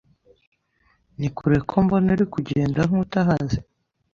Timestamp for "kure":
1.35-1.57